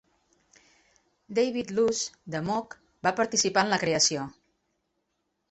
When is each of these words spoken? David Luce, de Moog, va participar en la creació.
David 1.39 1.73
Luce, 1.79 2.07
de 2.37 2.41
Moog, 2.47 2.75
va 3.09 3.13
participar 3.21 3.67
en 3.67 3.71
la 3.75 3.81
creació. 3.87 4.27